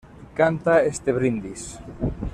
Canta 0.39 0.81
este 0.91 1.09
brindis. 1.17 1.61